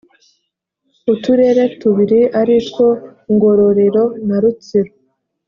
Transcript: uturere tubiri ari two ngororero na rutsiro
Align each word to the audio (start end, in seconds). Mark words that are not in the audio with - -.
uturere 1.13 1.63
tubiri 1.79 2.21
ari 2.39 2.55
two 2.67 2.87
ngororero 3.33 4.03
na 4.27 4.37
rutsiro 4.43 4.91